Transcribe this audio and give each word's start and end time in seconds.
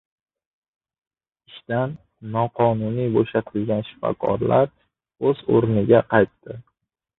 Ishdan 1.51 1.93
noqonuniy 2.37 3.13
bo‘shatilgan 3.19 3.87
shifokorlar 3.91 4.75
o‘z 5.31 5.47
o‘rniga 5.59 6.05
qaytdi 6.17 6.61